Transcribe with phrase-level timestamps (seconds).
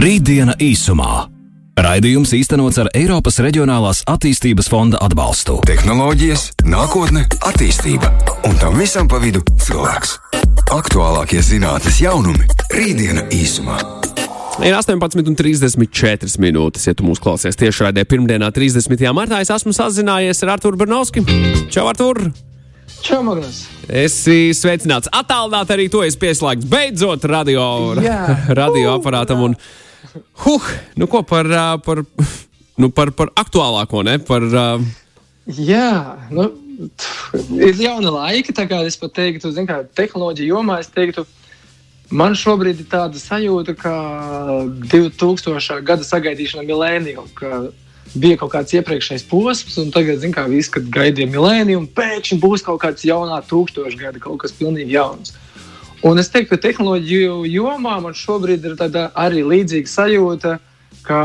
[0.00, 1.26] Rītdiena īsumā.
[1.76, 5.58] Raidījums īstenots ar Eiropas Reģionālās attīstības fonda atbalstu.
[5.68, 8.08] Tehnoloģijas, nākotne, attīstība
[8.48, 10.14] un tam visam pa vidu cilvēks.
[10.72, 13.76] Aktuālākie zinātnīs jaunumi- Rītdiena īsumā.
[14.64, 19.12] Ir 18,34 minūtes, ja tu mūs klausies tieši raidē pirmdienā, 30.
[19.12, 19.42] martā.
[19.44, 21.26] Es esmu sazinājies ar Arturu Bernovski.
[21.68, 22.32] Čau, Artur!
[23.02, 23.66] Čau, Magnus!
[23.86, 25.12] Esi sveicināts.
[25.12, 28.48] Atālināt arī to es pieslēgts beidzot radio, Jā.
[28.62, 29.44] radio aparātam.
[29.44, 29.56] Un,
[30.44, 31.50] huh, nu ko par,
[31.84, 32.02] par,
[32.80, 34.18] nu par, par aktuālāko, ne?
[34.18, 34.46] Par,
[35.50, 36.46] Jā, nu,
[37.58, 38.54] ir jauna laika.
[38.54, 41.24] tā kā Es pat teiktu, kā tehnoloģija jomā, es teiktu,
[42.10, 43.94] man šobrīd ir tāda sajūta, ka
[44.92, 45.80] 2000.
[45.86, 47.62] gada sagaidīšana milēniju, ka
[48.14, 53.06] bija kaut kāds iepriekšējais posms, un tagad, kā kad gaidīja milēniju, pēkšņi būs kaut kāds
[53.06, 55.34] jaunā tūkstošgada, kaut kas pilnīgi jauns.
[56.02, 58.76] Un es teiktu, ka tehnoloģiju jomā man šobrīd ir
[59.20, 60.54] arī līdzīga sajūta,
[61.04, 61.20] ka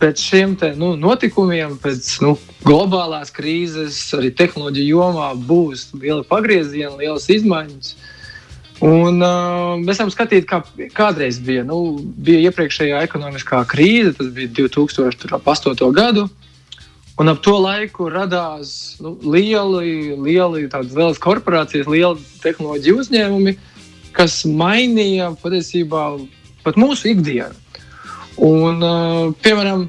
[0.00, 6.96] pēc šiem te, nu, notikumiem, pēc nu, globālās krīzes, arī tehnoloģiju jomā būs liela pagrieziena,
[7.00, 7.94] lielas izmaiņas.
[8.80, 10.62] Un, uh, mēs varam skatīt, kā
[10.96, 11.64] kādreiz bija.
[11.68, 15.90] Nu, bija iepriekšējā ekonomiskā krīze, tas bija 2008.
[15.96, 16.28] gadu.
[17.20, 23.56] Un ap to laiku radās nu, lieli, lieli tādas lielas korporācijas, lieli tehnoloģiju uzņēmumi,
[24.16, 26.04] kas mainīja patiesībā
[26.64, 27.56] pat mūsu ikdienu.
[28.40, 29.88] Un, uh, piemēram,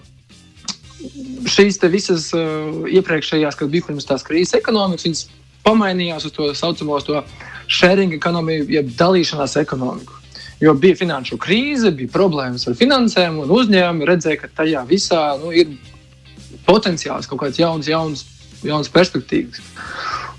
[1.50, 5.24] šīs visas uh, iepriekšējās, kas bija pirms tās krīzes ekonomikas, viņas
[5.66, 7.22] pamainījās uz to saucamo to
[7.72, 10.18] sharing ekonomiju, jeb dalīšanās ekonomiku.
[10.62, 15.50] Jo bija finanšu krīze, bija problēmas ar finansēm, un uzņēmumi redzēja, ka tajā visā nu,
[15.56, 15.72] ir
[16.68, 18.26] potenciāls kaut kāds jauns, jauns,
[18.62, 19.64] jauns perspektīvas.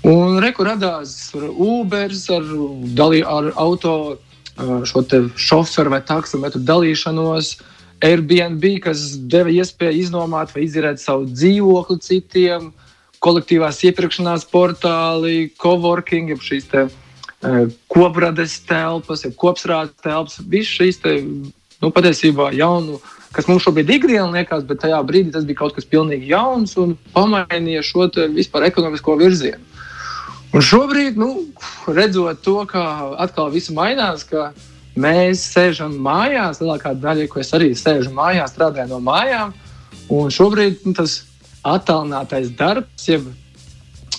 [0.03, 2.47] Un reku radās Uber ar,
[2.97, 4.17] dalī, ar auto
[4.83, 5.03] šo
[5.39, 7.53] šoferu vai taksometru dalīšanos.
[8.03, 12.73] Airbnb, kas deva iespēju iznomāt vai izdarīt savu dzīvokli citiem,
[13.23, 16.83] kolektīvās iepirkšanās portāli, coworking, jeb šīs te,
[17.87, 20.41] koprades telpas, kopsrādes telpas.
[20.43, 21.15] Visas šīs te,
[21.79, 22.99] nu, patiesībā jaunu,
[23.31, 26.75] kas mums šobrīd ir ikdiena, liekas, bet tajā brīdī tas bija kaut kas pilnīgi jauns
[26.75, 29.63] un pamainīja šo vispār ekonomisko virzienu.
[30.53, 31.31] Un šobrīd, nu,
[31.89, 32.83] redzot to, ka
[33.23, 34.51] atkal viss mainās, ka
[34.93, 39.53] mēs sēžam mājās, lielākā daļa, ko es arī sēžu mājās, strādāju no mājām.
[40.13, 41.23] Un šobrīd nu, tas
[41.65, 43.25] attālinātais darbs, jeb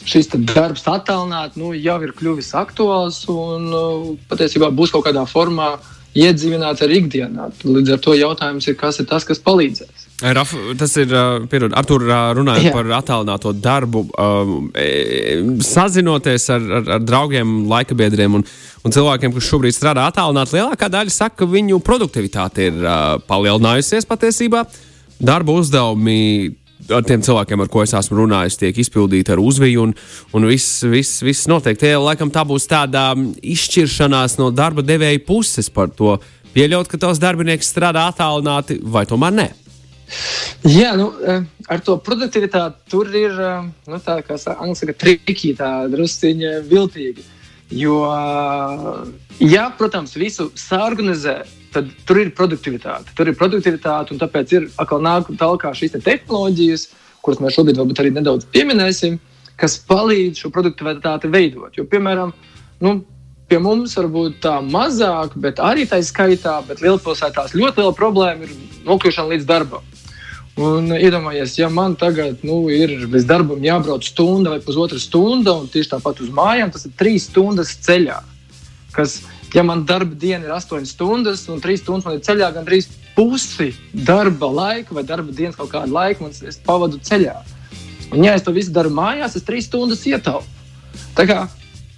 [0.05, 3.85] šis darbs attālināt, nu, jau ir kļuvis aktuāls un nu,
[4.29, 5.77] patiesībā būs kaut kādā formā
[6.15, 7.51] iedzīvināts arī ikdienā.
[7.67, 10.05] Līdz ar to jautājums ir, kas ir tas, kas palīdzēs.
[10.35, 12.05] Raf, tas ir Artur,
[12.39, 12.73] runājot Jā.
[12.73, 14.05] par attālināto darbu,
[15.67, 18.47] sazinoties ar, ar, ar draugiem, laikabiedriem un,
[18.87, 22.79] un cilvēkiem, kas šobrīd strādā attālināti, lielākā daļa saka, ka viņu produktivitāte ir
[23.27, 24.63] palielinājusies patiesībā.
[25.25, 26.55] Darba uzdevumi
[26.91, 29.95] ar tiem cilvēkiem, ar ko es esmu runājis, tiek izpildīti ar uzviju, un,
[30.37, 31.79] un viss, viss, viss notiek.
[31.81, 36.19] Tie, laikam, tā būs tāda izšķiršanās no darba devēja puses par to,
[36.55, 39.51] pieļaut, ka tos darbinieks strādā attālināti vai tomēr ne.
[40.69, 45.71] Jā, nu, eh, ar to produktivitāti tur ir eh, nu, tā, kā saka, triki, tā
[45.93, 47.25] drusciņa viltīgi.
[47.75, 47.97] Jo,
[49.41, 51.41] ja, protams, visu sāorganizē,
[51.75, 53.15] tad tur ir produktivitāte.
[53.19, 56.89] Tur ir produktivitāte, un tāpēc ir atkal nāk tālāk šīs te tehnoloģijas,
[57.25, 59.19] kuras mēs šobrīd varbūt arī nedaudz pieminēsim,
[59.61, 61.75] kas palīdz šo produktivitāti veidot.
[61.79, 62.33] Jo, piemēram,
[62.85, 62.95] nu,
[63.49, 68.55] pie mums varbūt tā mazāk, bet arī tā skaitā, bet lielpilsētās ļoti liela problēma ir
[68.89, 69.85] nokļūšana līdz darbam.
[70.55, 75.67] Un iedomājieties, ja man tagad nu, ir līdz darbam jābrauc stunda vai pusotra stunda, un
[75.71, 78.21] tieši tāpat uz mājām, tas ir trīs stundas ceļā.
[78.95, 79.19] Kas,
[79.55, 83.71] ja man darba diena ir astoņas stundas, un trīs stundas man ir ceļā, gandrīz pusi
[83.95, 87.37] darba laika vai darba dienas kaut kādu laiku man es pavadu ceļā.
[88.13, 90.47] Un, ja es to visu daru mājās, es trīs stundas ietaupu.
[91.15, 91.47] Kā,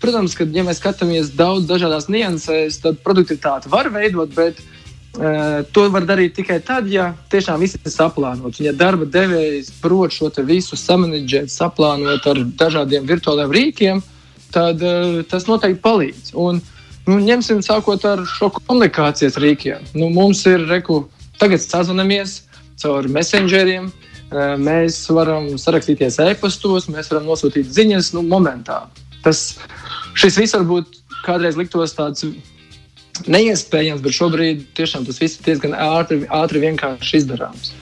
[0.01, 5.89] protams, ka, ja mēs skatāmies daudz dažādās niansēs, tad produktivitāti var veidot, bet uh, to
[5.93, 8.61] var darīt tikai tad, ja tiešām viss ir saplānots.
[8.61, 14.05] Un, ja darba devējs prot šo visu samanģēt, saplānot ar dažādiem virtuāliem rīkiem,
[14.53, 16.33] tad uh, tas noteikti palīdz.
[16.37, 16.63] Un,
[17.07, 19.87] nu, ņemsim sākot ar šo komunikācijas rīkiem.
[19.99, 21.05] Nu, mums ir reku,
[21.41, 22.43] tagad sazvanāmies
[22.81, 23.91] caur messengeriem.
[24.59, 28.83] Mēs varam sarakstīties e-pastos, mēs varam nosūtīt ziņas nu, momentā.
[29.23, 29.55] Tas,
[30.19, 32.27] viss varbūt kādreiz liktos tāds
[33.31, 37.73] neiespējams, bet šobrīd tiešām tas viss ir diezgan ātri, ātri vienkārši izdarāms.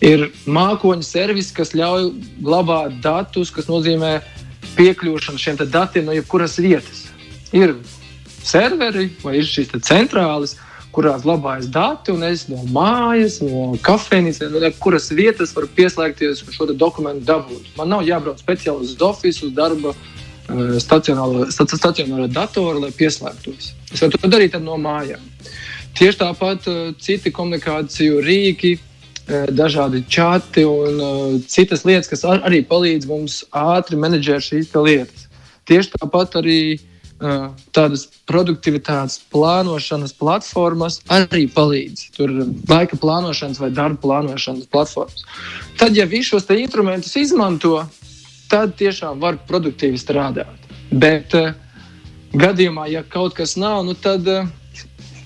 [0.00, 2.08] Ir mākoņu servis, kas ļauj
[2.40, 4.16] glabāt datus, kas nozīmē
[4.78, 7.04] piekļūšanu šiem datiem no jebkuras vietas.
[7.52, 7.76] Ir
[8.44, 10.56] serveri vai ir šīs centrālas,
[10.94, 16.56] kurā glabājas dati, un es no mājas, no kafejnīcas, no kuras vietas varu pieslēgties un
[16.56, 17.70] šo dokumentu dabūt.
[17.78, 23.72] Man nav jābrauc speciāli uz oficiālu, uz darba eh, stacionāro, stacionāro datoru, lai pieslēgtos.
[23.92, 25.22] Es varu to darīt no mājām.
[25.98, 32.64] Tieši tāpat eh, citi komunikāciju rīki, eh, dažādi čati un citas lietas, kas ar, arī
[32.66, 35.28] palīdz mums ātri menedžēt šīs lietas.
[35.70, 36.60] Tieši tāpat arī
[37.20, 42.06] tādas produktivitātes plānošanas platformas arī palīdz.
[42.16, 45.26] Tur ir laika plānošanas vai darba plānošanas platformas.
[45.80, 47.82] Tad, ja visus šos instrumentus izmanto,
[48.48, 50.70] tad tiešām var produktīvi strādāt.
[50.90, 51.52] Bet uh,
[52.32, 54.48] gadījumā, ja kaut kas nav, nu tad, uh,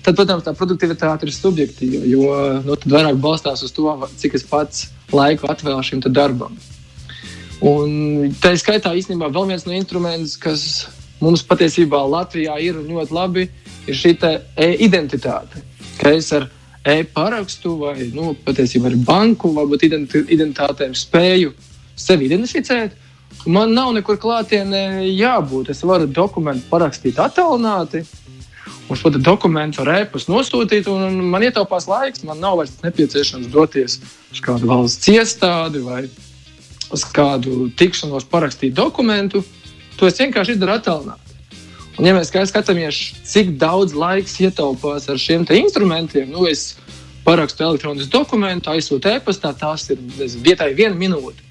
[0.03, 2.03] tad, protams, tā produktivitāte ir subjektīva.
[2.11, 3.87] Jo nu, tad vairāk balstās uz to,
[4.19, 6.59] cik es pats laiku atvēlu šim darbam.
[7.63, 10.89] Un tā ir skaitā īstenībā vēl viens no instrumentiem, kas
[11.25, 13.47] mums patiesībā Latvijā ir ļoti labi,
[13.87, 15.63] ir šī e-identitāte.
[15.99, 16.49] Ka es ar
[16.85, 21.55] e-parakstu vai nu, patiesībā ar banku, varbūt identitātēm spēju
[21.97, 22.93] sevi identificēt.
[23.45, 25.71] Man nav nekur klātienē jābūt.
[25.73, 28.05] Es varu dokumentu parakstīt attālināti.
[28.85, 32.23] Un šo dokumentu ar e-pastu nosūtīt, un man ietaupās laiks.
[32.25, 33.97] Man nav vairs nepieciešams doties
[34.31, 36.03] uz kādu valsts iestādi vai
[36.93, 39.41] uz kādu tikšanos parakstīt dokumentu.
[39.99, 41.21] To es vienkārši izdaru attālināti.
[41.95, 46.73] Un, ja mēs skatāmies, cik daudz laiks ietaupās ar šiem instrumentiem, nu, es
[47.25, 50.01] parakstu elektronisku dokumentu, aizsūtu e-pastā, tās ir
[50.43, 51.41] vietai viena minūte.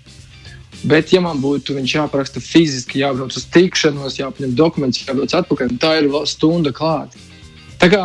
[0.85, 5.95] Bet, ja man būtu viņš jāparaksta fiziski, jābrauc uz tikšanos, jāpaņem dokuments, jābrauc atpakaļ, tā
[6.03, 7.17] ir vēl stunda klāta.
[7.81, 8.03] Tā kā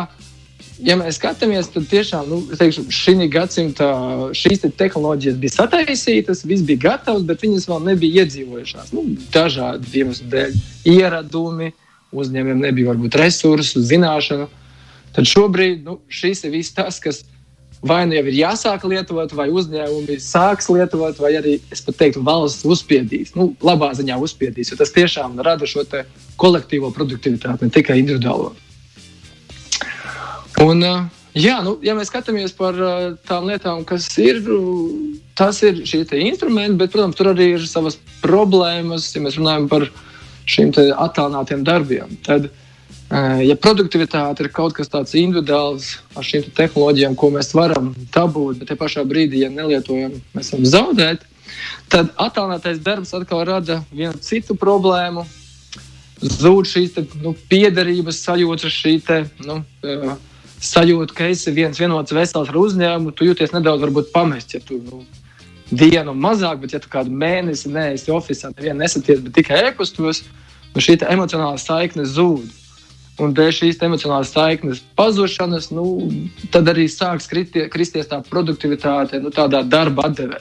[0.84, 3.88] ja mēs skatāmies, tad tiešām nu, teikšu, šī gadsimta
[4.36, 8.92] šīs te tehnoloģijas bija sataisītas, viss bija gatavs, bet viņas vēl nebija iedzīvojušās.
[8.96, 9.04] Nu,
[9.34, 10.56] dažādu iemeslu dēļ,
[10.94, 11.72] ieradumi,
[12.10, 14.48] uzņēmumiem nebija varbūt resursu, zināšanu.
[15.16, 17.24] Tad šobrīd nu, šis ir viss tas, kas
[17.82, 22.22] vai nu jau ir jāsāk lietot, vai uzņēmumi sāks lietot, vai arī es pat teiktu,
[22.24, 23.34] valsts uzspiedīs.
[23.36, 25.86] Nu, labā ziņā uzspiedīs, jo tas tiešām rada šo
[26.40, 28.52] kolektīvo produktivitāti, ne tikai individuālo.
[30.60, 30.84] Un,
[31.32, 32.76] jā, nu, ja mēs skatāmies par
[33.28, 34.42] tām lietām, kas ir,
[35.38, 39.86] tas ir šie instrumenti, bet, protams, tur arī ir savas problēmas, ja mēs runājam par
[40.50, 42.12] šiem attālinātiem darbiem.
[42.26, 42.50] Tad,
[43.46, 48.60] ja produktivitāte ir kaut kas tāds individuāls ar šīm te tehnoloģijām, ko mēs varam dabūt,
[48.60, 51.28] bet te pašā brīdī, ja nelietojam, mēs varam zaudēt,
[51.90, 55.24] tad attālinātais darbs atkal rada vienu citu problēmu.
[56.20, 60.18] Zūd šīs te, nu, piederības sajūta, šī te, nu, uh,
[60.60, 64.54] sajūta, ka esi viens vienots vesels ar uzņēmumu, tu jūties nedaudz pamests.
[64.54, 65.02] Ja tu nu,
[65.70, 70.24] dienu mazāk, bet ja tu kādu mēnesi neesi oficiālā, nevienu nesaties, bet tikai e-pastos,
[70.74, 72.56] nu, šī emocionālā saikne zūd.
[73.20, 75.84] Un dēļ šīs emocionālās saiknes pazušanas, nu,
[76.52, 80.40] tad arī sāks kritie, kristies tā produktivitāte, nu, tādā darba atdevē.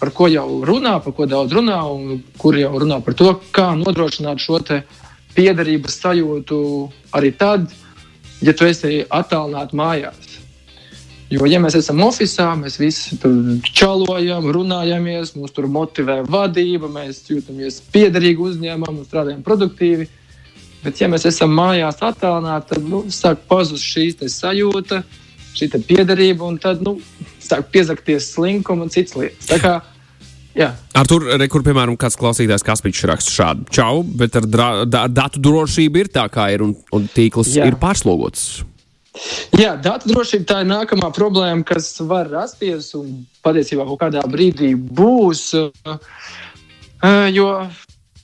[0.00, 3.70] Par ko jau runā, par ko daudz runā, un kur jau runā par to, kā
[3.78, 4.58] nodrošināt šo
[5.34, 6.58] piederības sajūtu
[7.14, 7.83] arī tad, kad
[8.42, 10.34] ja tu esi attālināti mājās.
[11.32, 13.32] Jo, ja mēs esam oficiālā, mēs visi tur
[13.64, 20.06] čalojam, runājamies, mūs tur motivē vadība, mēs jūtamies piederīgi uzņēmumam strādājam produktīvi.
[20.84, 25.00] Bet, ja mēs esam mājās attālināti, tad nu, sāk pazust šī sajūta,
[25.56, 26.98] šī piederība, un tad nu,
[27.40, 29.50] sāk piezakties slinkums un citas lietas.
[30.54, 30.68] Jā.
[30.94, 35.04] Ar tur, re, kur, piemēram, kāds klausītājs Kaspīčs raksta šādu čau, bet ar, dra, da,
[35.10, 37.66] datu drošību ir tā, kā ir, un, un tīkls Jā.
[37.66, 38.62] ir pārslogots.
[39.54, 44.72] Jā, datu drošība tā ir nākamā problēma, kas var rasties un patiesībā kaut kādā brīdī
[44.74, 45.50] būs.
[47.34, 47.48] Jo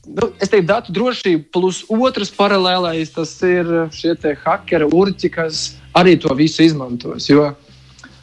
[0.07, 5.67] nu, es teiktu, datu drošība plus otrs paralēlais, tas ir šie hackeri, urķi, kas
[5.99, 7.29] arī to visu izmantos.
[7.31, 7.70] Jo, uh,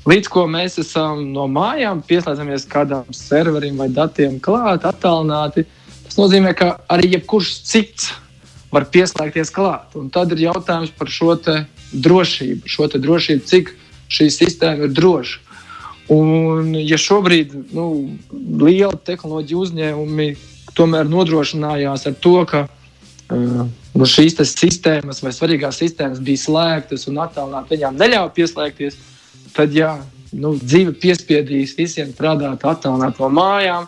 [0.07, 5.65] Līdz ko mēs esam no mājām, pieslēdzamies kādam serverim vai datiem klāt, attālināti.
[6.05, 8.13] Tas nozīmē, ka arī jebkurš cits
[8.71, 9.97] var pieslēgties klāt.
[9.99, 11.35] Un tad ir jautājums par šo
[11.91, 13.73] drošību, šo drošību, cik
[14.07, 15.43] šī sistēma ir droša.
[16.15, 17.89] Un, ja šobrīd nu,
[18.63, 20.29] liela tehnoloģija uzņēmumi
[20.77, 27.19] tomēr nodrošinājās ar to, ka uh, nu, šīs sistēmas vai svarīgās sistēmas bija slēgtas un
[27.25, 28.95] attālināti, viņām neļāva pieslēgties,
[29.55, 29.93] tad jā,
[30.35, 33.87] nu, dzīve piespiedīs visiem strādāt attālināt no mājām,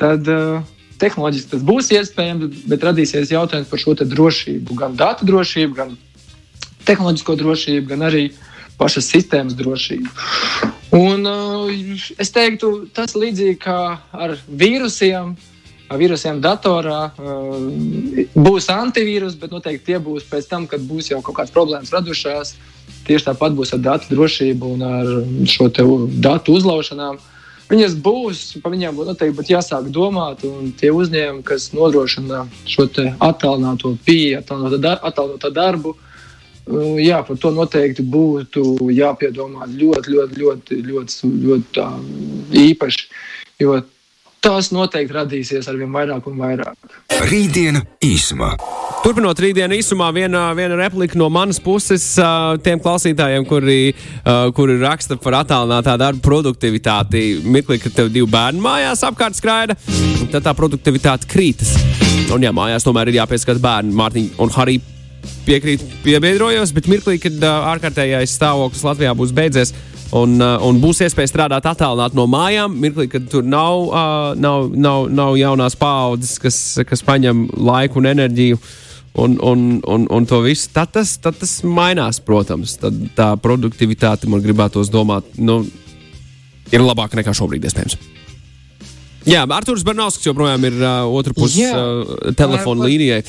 [0.00, 0.62] tad uh,
[1.02, 5.96] tehnoloģiski tas būs iespējams, bet radīsies jautājums par šo drošību, gan datu drošību, gan
[6.88, 8.28] tehnoloģisko drošību, gan arī
[8.78, 10.10] pašas sistēmas drošību.
[10.94, 13.80] Un, uh, es teiktu, tas līdzīgi kā
[14.12, 15.34] ar vīrusiem.
[15.92, 17.12] Vīrusiem datorā.
[18.34, 22.54] Būs antivīrus, bet noteikti tie būs pēc tam, kad būs jau kaut kādas problēmas radušās.
[23.04, 25.12] Tieši tāpat būs ar datu drošību un ar
[25.48, 25.68] šo
[26.24, 27.20] datu uzlaušanām.
[27.68, 30.42] Viņas būs, par viņiem būtu noteikti būt jāsāk domāt,
[30.80, 32.84] tie uzņēmumi, kas nodrošina šo
[33.24, 35.94] attālināto pieeju, attālināto darbu,
[37.00, 43.08] jā, par to noteikti būtu jāpiedomā ļoti, ļoti, ļoti, ļoti, ļoti, ļoti īpaši.
[43.62, 43.80] Jo
[44.44, 46.96] tās noteikti radīsies ar vien vairāk un vairāk.
[47.30, 48.54] Rītdiena īsumā.
[49.04, 52.04] Turpinot rītdienu īsumā, viena, viena replika no manas puses
[52.64, 53.78] tiem klausītājiem, kuri,
[54.56, 57.24] kuri raksta par attālinātā darba produktivitāti.
[57.44, 59.76] Mirklī, ka tev divi bērni mājās apkārt skraida,
[60.32, 61.74] tad tā produktivitāte krītas.
[62.32, 64.90] Un jā, mājās tomēr ir jāpieskata bērni, Mārtiņa un Harija.
[65.44, 70.80] Piekrīt, piebiedrojos, bet mirklī, kad uh, ārkārtējais stāvoklis Latvijā būs beidzies, uh, un, uh, un
[70.82, 72.76] būs iespēja strādāt attālināti no mājām.
[72.80, 76.58] Mirklī, kad tur nav, uh, nav, nav, nav jaunās paaudzes, kas,
[76.88, 78.60] kas paņem laiku un enerģiju.
[79.22, 82.74] Un, un, un, un to visu tad tas, tad tas mainās, protams.
[82.82, 85.60] Tad tā produktivitāte man gribētos domāt, nu,
[86.74, 87.96] ir labāka nekā šobrīd, iespējams.
[89.24, 93.22] Jā, Arthurs Bernauskas joprojām ir uh, otrā pusē uh, telefona līnijai.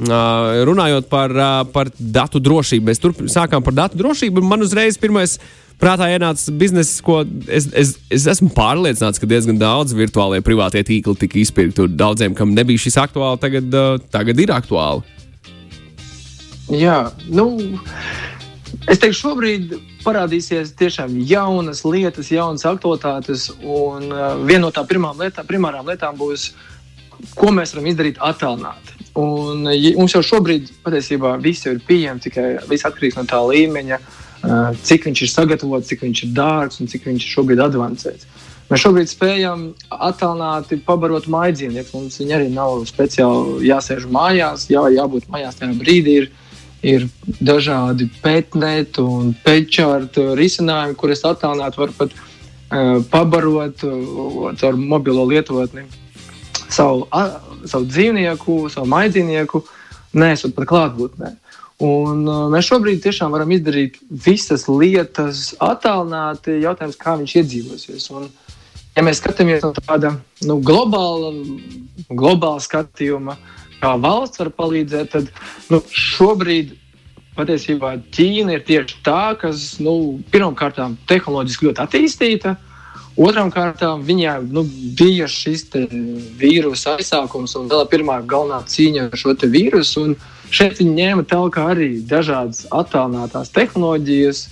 [0.00, 4.44] Uh, runājot par, uh, par datu drošību, mēs tur sākām par datu drošību.
[4.46, 5.36] Man uzreiz pirmais
[5.82, 11.18] prātā ienāca biznesa, ko es, es, es esmu pārliecināts, ka diezgan daudz virtuālajie privātie tīkli
[11.24, 11.88] tika izpirkti.
[11.98, 15.02] Daudziem, kam nebija šis aktuāli, tagad, uh, tagad ir aktuāli.
[16.72, 17.48] Jā, nu,
[18.86, 19.74] es teiktu, šobrīd
[20.06, 23.50] parādīsies tiešām jaunas lietas, jaunas aktualitātes.
[23.60, 26.52] Un uh, viena no tām lietām, primārām lietām būs,
[27.34, 29.01] ko mēs varam izdarīt attālināti.
[29.18, 33.98] Un, ja, mums jau šobrīd patiesībā viss ir pieejams, tikai viss atkarīgs no tā līmeņa.
[34.42, 38.26] Uh, cik viņš ir sagatavots, cik viņš ir dārgs un cik viņš ir šobrīd avansēts.
[38.72, 41.92] Mēs šobrīd spējam attālināti pabarot maidzīvnieku.
[41.92, 46.16] Mums viņi arī nav speciāli jāsēž mājās, jā, jābūt mājās tajā brīdī.
[46.22, 46.30] Ir,
[46.82, 47.04] ir
[47.44, 55.84] dažādi pētnēti un pēčārtu risinājumi, kurus attālināt var pat uh, pabarot uh, ar mobilo lietotni
[56.72, 57.04] savu,
[57.70, 59.62] savu dzīvnieku, savu maidzīvnieku,
[60.18, 61.32] nesot pat klātbūtnē.
[61.82, 66.60] Un, uh, mēs šobrīd tiešām varam izdarīt visas lietas attālināti.
[66.62, 68.04] Jautājums, kā viņš iedzīvosies.
[68.14, 68.28] Un,
[68.94, 70.12] ja mēs skatāmies no tāda
[70.46, 71.32] nu, globāla,
[72.10, 73.34] globāla skatījuma,
[73.82, 75.32] kā valsts var palīdzēt, tad
[75.72, 76.76] nu, šobrīd
[77.36, 80.78] patiesībā Ķīna ir tieši tā, kas nu, pirmkārt
[81.10, 82.56] tehnoloģiski ļoti attīstīta.
[83.20, 84.62] Otrām kārtām viņai nu,
[84.96, 85.66] bija šis
[86.40, 90.06] vīrusu aizsākums un vēl pirmā galvenā cīņa ar šo vīrusu.
[90.06, 90.16] Un,
[90.52, 94.42] Šeit viņi ņēma tālāk arī dažādas attālinātās tehnoloģijas,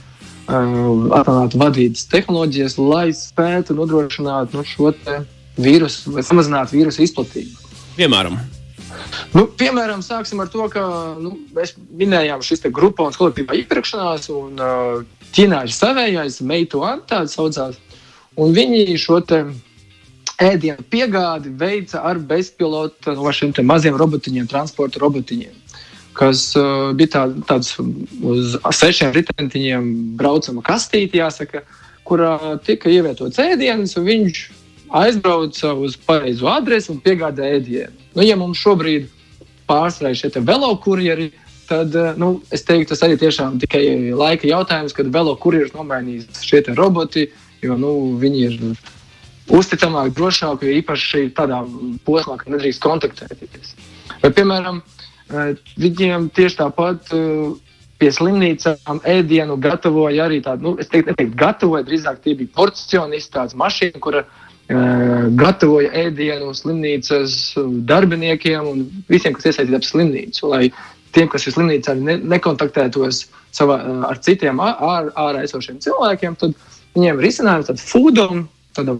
[0.48, 4.94] uh, attālinātu vadības tehnoloģijas, lai spētu nodrošināt nu, šo
[5.60, 7.68] vīrusu vai samazināt vīrusu izplatību.
[7.98, 8.38] Piemēram.
[9.36, 10.86] Nu, piemēram, sāksim ar to, ka
[11.20, 15.04] nu, mēs minējām šīs grupas kolektīvā iepirkšanās, un uh,
[15.36, 17.76] ķīnieši savējais, meitu Antā saucās,
[18.40, 19.44] un viņi šo te
[20.40, 25.60] ēdienu piegādi veica ar bezpilota no šiem maziem robotiņiem, transporta robotiņiem
[26.20, 31.62] kas uh, bija tā, tāds uz sešiem ritentiņiem braucama kastīte, jāsaka,
[32.06, 34.42] kurā tika ievietots ēdiens, un viņš
[35.00, 38.08] aizbrauca uz pareizo adresi un piegādāja ēdienu.
[38.16, 39.06] Nu, ja mums šobrīd
[39.70, 41.30] pārsvarā šie velokurjeri,
[41.70, 46.64] tad uh, nu, es teiktu, tas arī tiešām tikai laika jautājums, kad velokurjeris nomainīs šie
[46.74, 47.28] roboti,
[47.62, 48.56] jo nu, viņi ir
[49.50, 51.62] uzticamāki, drošāki, jo īpaši tādā
[52.06, 53.74] posmā, ka nedrīkst kontaktēties.
[54.20, 55.00] Vai, piemēram, uh,
[55.30, 57.50] Eh, viņiem tieši tāpat eh,
[58.00, 63.34] pie slimnīcām ēdienu gatavoja arī tādu, nu, es teiktu, neteiktu, gatavoja, drīzāk tie bija porcionisti,
[63.34, 67.34] tāds mašīna, kura uh, gatavoja ēdienu slimnīcas
[67.90, 68.80] darbiniekiem un
[69.12, 70.62] visiem, kas iesaistīti ap slimnīcu, lai
[71.12, 73.76] tiem, kas ir slimnīcā, ne, nekontaktētos savā,
[74.08, 76.56] ar citiem ārā ār esošiem cilvēkiem, tad
[76.96, 78.96] viņiem risinājums tāds foodom, tāda,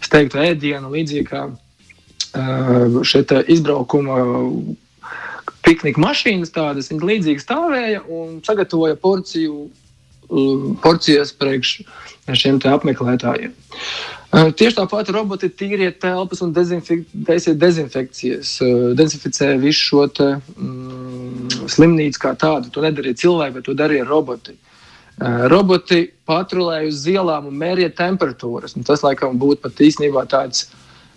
[0.00, 4.20] es teiktu, ēdienu līdzīgi kā uh, šeit izbraukuma
[5.66, 9.68] piknika mašīnas, tādas viņa līdzīgi stāvēja un sagatavoja porciju,
[10.82, 11.80] porcijas priekš
[12.38, 13.54] šiem apmeklētājiem.
[14.30, 18.52] Tieši tāpat roboti tīriet telpas un dezinfekcijas,
[18.94, 22.70] dezinficē visu šo te, mm, slimnīcu kā tādu.
[22.70, 24.54] To nedarīja cilvēki, bet to darīja roboti.
[25.20, 28.76] Roboti patrulēja uz ielām un mērīja temperatūras.
[28.78, 30.70] Un tas, laikam, būtu pat īstenībā tāds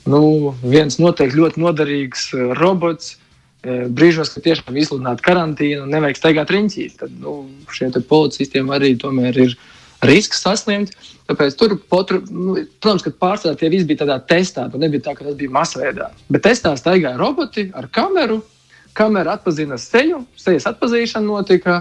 [0.10, 3.14] nu, viens noteikti ļoti noderīgs robots,
[3.64, 8.90] Eh, brīžos, kad tiešām izsludināta karantīna un nevajag staigāt riņķī, tad nu, šiem policistiem arī
[9.00, 9.54] tomēr ir
[10.04, 10.92] risks saslimt.
[11.30, 14.66] Tāpēc tur, potru, nu, protams, ka pārsvarā tie visi bija tādā testā.
[14.68, 16.10] Tur nebija tā, ka tas bija masveidā.
[16.28, 18.42] Bet testā staigāja roboti ar kameru.
[18.94, 21.80] Kamera atpazina seju, sejas atpazīšana notika.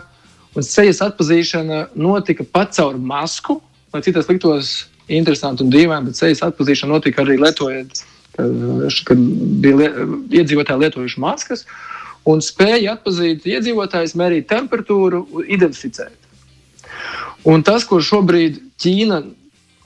[0.52, 3.60] Un sejas atpazīšana notika pat caur masku,
[3.92, 4.72] lai citas liktos
[5.08, 8.02] interesanti un dīvaini, bet sejas atpazīšana notika arī lietojot,
[9.08, 9.22] kad
[9.64, 9.88] bija
[10.42, 11.64] iedzīvotāji lietojuši maskas
[12.28, 16.18] un spēja atpazīt iedzīvotājus, mērīt temperatūru, identificēt.
[17.48, 19.22] Un tas, ko šobrīd Ķīna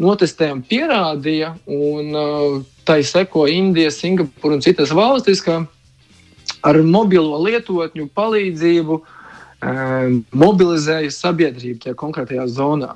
[0.02, 5.62] notestējumi pierādīja, un uh, tai seko Indija, Singapūra un citas valstis, ka
[6.66, 9.15] ar mobilo lietotņu palīdzību uh,
[9.62, 12.94] mobilizēja sabiedrību tajā konkrētajā zonā.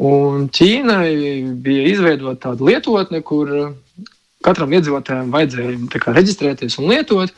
[0.00, 3.74] Un Ķīnai bija izveidota tāda lietotne, kur
[4.44, 7.34] katram iedzīvotājam vajadzēja reģistrēties un lietot.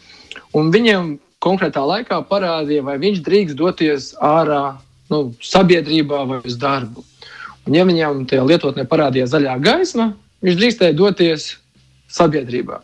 [0.55, 4.77] Un viņiem konkrētā laikā parādīja, vai viņš drīkst doties ārā
[5.11, 7.05] nu, sabiedrībā vai uz darbu.
[7.67, 11.53] Un, ja viņam tajā lietotnē parādījās zaļā gaisma, viņš drīkstēja doties
[12.11, 12.81] sabiedrībā.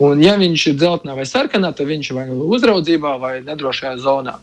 [0.00, 4.38] Un, ja viņš ir dzeltenā vai sarkanā, tad viņš ir nu uzraudzībā vai nedrošajā zonā.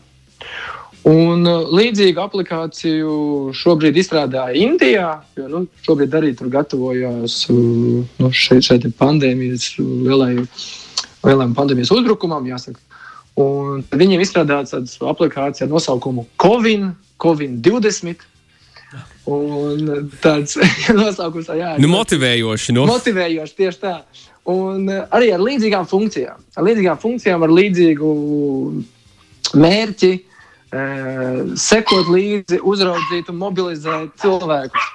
[1.08, 3.12] Un uh, līdzīgu aplikāciju
[3.56, 10.44] šobrīd izstrādāja Indijā, jo nu, šobrīd arī tur gatavojas uh, nu, šeit, šeit pandēmijas lielai,
[11.24, 12.44] lielam pandēmijas uzbrukumam.
[12.50, 12.78] Jāsaka.
[13.40, 16.90] Un viņiem izstrādāja tādu aplikāciju ar nosaukumu Covid,
[17.22, 18.26] Covid 20.
[19.30, 20.56] Un tāds
[21.00, 22.74] nosaukums jā, nu, motivējoši.
[22.74, 22.86] No.
[22.86, 22.96] Nu.
[22.96, 23.94] Motivējoši tieši tā.
[24.50, 26.40] Un arī ar līdzīgām funkcijām.
[26.56, 28.10] Ar līdzīgām funkcijām, ar līdzīgu
[29.60, 30.84] mērķi, e,
[31.60, 34.88] sekot līdzi, uzraudzīt un mobilizēt cilvēkus.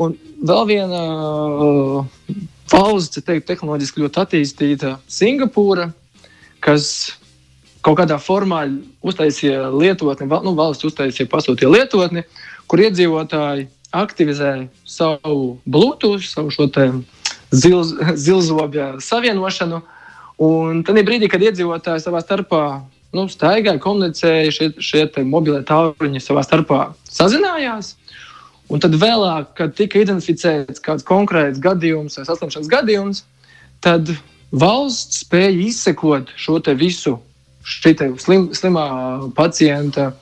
[0.00, 0.14] Un
[0.46, 1.00] vēl viena
[1.60, 2.04] uh,
[2.72, 5.90] valsts, teiktu, tehnoloģiski ļoti attīstīta Singapūra,
[6.64, 6.86] kas
[7.84, 8.62] kaut kādā formā
[9.04, 12.24] uztaisīja lietotni, nu, valsts uztaisīja, pasūtīja lietotni,
[12.70, 14.52] kur iedzīvotāji aktivizē
[14.86, 16.68] savu Bluetooth, savu šo
[17.50, 19.82] zilz, zilzobja savienošanu.
[20.40, 22.64] Un tad brīdī, kad iedzīvotāji savā starpā
[23.16, 27.96] nu, staigāja, komunicēja, šie, šie mobilie tālruņi savā starpā sazinājās.
[28.70, 33.24] Un tad vēlāk, kad tika identificēts kāds konkrēts gadījums vai saslimšanas gadījums,
[33.82, 34.12] tad
[34.54, 37.18] valsts spēja izsekot šo visu
[37.66, 38.86] šī slim, slimā
[39.36, 40.12] pacienta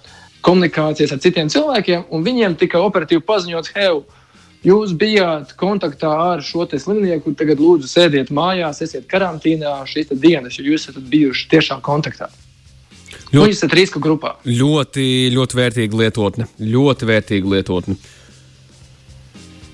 [0.48, 3.92] komunikācijas ar citiem cilvēkiem, un viņiem tika operatīvi paziņots, hei,
[4.66, 10.66] jūs bijāt kontaktā ar šo slimnieku, tagad lūdzu sēdiet mājās, esiet karantīnā šīs dienas, jo
[10.72, 12.30] jūs esat bijuši tiešām kontaktā.
[13.28, 14.36] Ļoti, jūs esat riska grupā.
[14.48, 16.46] Ļoti, ļoti vērtīga lietotne.
[16.64, 17.96] Ļoti vērtīga lietotne.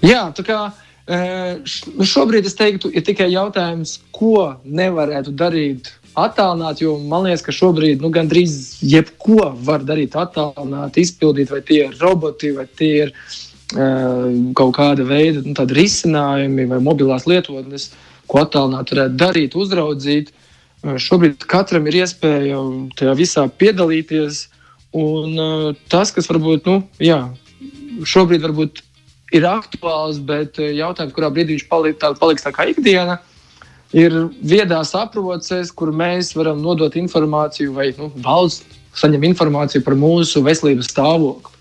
[0.05, 0.59] Jā, tā kā
[1.05, 8.03] šobrīd es teiktu, ir tikai jautājums, ko nevarētu darīt attālināt, jo man liekas, ka šobrīd
[8.03, 14.31] nu, gandrīz jebko var darīt attālināt, izpildīt, vai tie ir roboti, vai tie ir uh,
[14.59, 17.91] kaut kāda veida nu, risinājumi vai mobilās lietotnes,
[18.31, 20.33] ko attālināt varētu darīt, uzraudzīt.
[20.85, 22.63] Uh, šobrīd katram ir iespēja
[22.99, 24.49] tajā visā piedalīties.
[24.95, 27.25] Un uh, tas, kas varbūt, nu, jā,
[28.07, 28.85] šobrīd varbūt
[29.35, 33.34] ir aktuāls, bet jautājums, kurā brīdī viņš paliks tā, paliks tā kā ikdiena, uh,
[33.95, 40.43] ir viedās aproces, kur mēs varam nodot informāciju, vai nu, valsts saņem informāciju par mūsu
[40.45, 41.53] veselības stāvokli.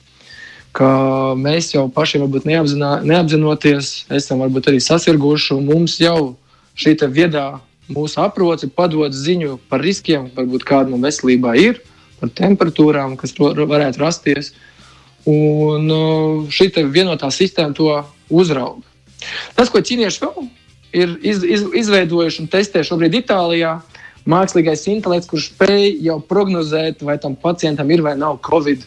[1.38, 6.34] Mēs jau paši varbūt neapzinā, neapzinoties, esam varbūt arī sasirguši, un mums jau
[6.78, 7.60] šī viedā
[7.94, 11.82] mūsu aproce padod ziņu par riskiem, varbūt kāda no veselībā ir,
[12.22, 14.54] par temperatūrām, kas varētu rasties.
[15.30, 18.02] Un uh, šī vienotā sistēma to
[18.34, 18.82] uzrauga.
[19.56, 20.50] Tas, ko ķīnieši vēl
[20.94, 23.80] ir iz, iz, izveidojuši un testē šobrīd Itālijā.
[24.30, 28.86] Mākslīgais intelekts, kurš spēj jau prognozēt, vai tam pacientam ir vai nav covid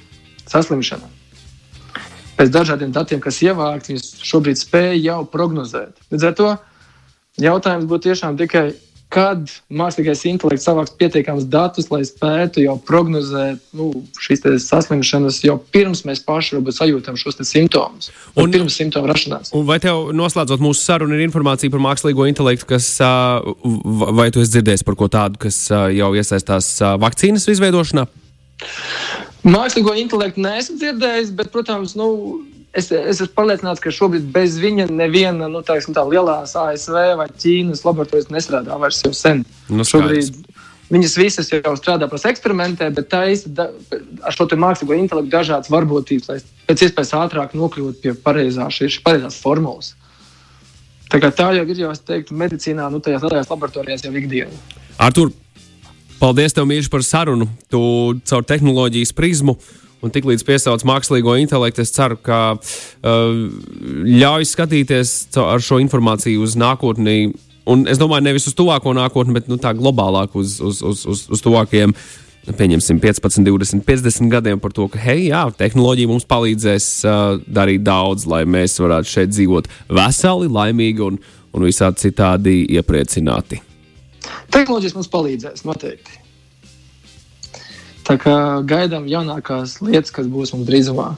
[0.49, 1.11] saslimšana.
[2.37, 5.93] Pēc dažādiem datiem, kas ievākti, viņas šobrīd spēj jau prognozēt.
[6.13, 6.49] Līdz ar to
[7.45, 8.71] jautājums būtu tiešām tikai,
[9.17, 13.89] kad mākslīgais intelekts savāks pietiekams datus, lai spētu jau prognozēt nu,
[14.21, 18.11] šīs saslimšanas, jau pirms mēs paši sajūtam šos simptomus.
[18.37, 19.55] Un pirms simptomu rašanās.
[19.67, 24.85] Vai tev noslēdzot mūsu sarunu, ir informācija par mākslīgo intelektu, kas, vai tu esi dzirdējis
[24.87, 28.05] par ko tādu, kas jau iesaistās vakcīnas izveidošanā?
[29.47, 32.11] Mākslīgo intelektu neesmu dzirdējis, bet, protams, nu,
[32.77, 37.29] es, es esmu pārliecināts, ka šobrīd bez viņa neviena nu, tā, tā lielās ASV vai
[37.33, 39.45] Ķīnas laboratorijas nestrādā vairs jau sen.
[39.73, 40.43] Nu, šobrīd
[40.93, 43.55] viņas visas jau strādā pēc eksperimentē, bet tā īsti
[44.23, 49.41] ar šo mākslīgo intelektu dažādas varbūtības, lai pēc iespējas ātrāk nokļūtu pie pareizā, šīs pareizās
[49.43, 49.95] formulas.
[51.11, 54.63] Tā, tā jau ir jau, es teiktu, medicīnā, nu, tajās lielajās laboratorijās jau ikdienā.
[55.03, 55.31] Artur,
[56.19, 57.47] paldies tev, Mīļš, par sarunu.
[57.71, 57.81] Tu
[58.27, 59.55] caur tehnoloģijas prizmu
[60.05, 63.39] Un tiklīdz piesauc mākslīgo intelektu, es ceru, ka uh,
[64.05, 67.33] ļauj skatīties ar šo informāciju uz nākotni.
[67.67, 71.25] Un es domāju, nevis uz tuvāko nākotni, bet nu, tā globālāk uz, uz, uz, uz,
[71.33, 71.95] uz tuvākajiem,
[72.47, 77.83] pieņemsim, 15, 20, 50 gadiem par to, ka, hei, jā, tehnoloģija mums palīdzēs uh, darīt
[77.87, 81.19] daudz, lai mēs varētu šeit dzīvot veseli, laimīgi un,
[81.57, 83.65] un visādi citādi iepriecināti.
[84.55, 86.26] Tehnoloģijas mums palīdzēs noteikti.
[88.07, 91.09] Tā kā gaidām jaunākās lietas, kas būs mums drīzumā.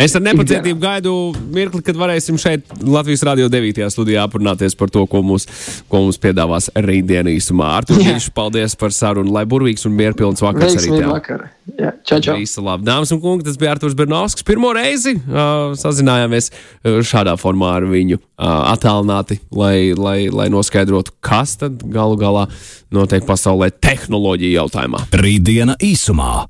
[0.00, 1.12] Es ar nepacietību gaidu
[1.52, 3.82] mirkli, kad varēsim šeit Latvijas Rādio 9.
[3.92, 5.44] studijā aprunāties par to, ko mums,
[5.92, 7.68] ko mums piedāvās rītdienā īsumā.
[7.80, 11.44] Ar to īšu paldies par sarunu, lai burvīgs un mierpilns vakars arī tev.
[11.76, 12.36] Jā, čau, čau.
[12.40, 12.86] Visu labi.
[12.88, 14.46] Dāmas un kungi, tas bija Arturs Bernovskis.
[14.48, 16.48] Pirmo reizi uh, sazinājāmies
[17.06, 22.46] šādā formā ar viņu uh, attālināti, lai, lai, lai noskaidrotu, kas tad galu galā
[22.94, 25.04] notiek pasaulē tehnoloģiju jautājumā.
[25.20, 26.49] Rītdiena īsumā.